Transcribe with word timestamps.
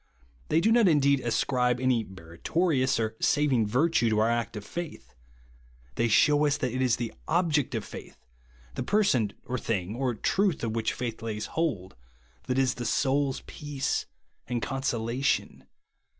They 0.49 0.59
do 0.61 0.71
not 0.71 0.87
indeed 0.87 1.19
ascribe 1.19 1.79
any 1.79 2.03
meritori 2.03 2.81
ous 2.81 2.99
or 2.99 3.15
saving 3.21 3.67
virtue 3.67 4.09
to 4.09 4.17
our 4.17 4.31
act 4.31 4.55
of 4.57 4.65
faith. 4.65 5.13
They 5.93 6.07
shew 6.07 6.43
us 6.47 6.57
that 6.57 6.71
it 6.73 6.81
is 6.81 6.95
the 6.95 7.13
object 7.27 7.75
of 7.75 7.85
faith,— 7.85 8.17
the 8.73 8.81
joerson, 8.81 9.33
or 9.45 9.59
thing, 9.59 9.95
or 9.95 10.15
truth 10.15 10.63
of 10.63 10.71
which 10.73 10.93
faith 10.93 11.21
lays 11.21 11.45
hold,— 11.53 11.95
that 12.47 12.57
is 12.57 12.73
the 12.73 12.85
soul's 12.85 13.41
peace 13.41 14.07
and 14.47 14.59
consolation. 14.59 15.65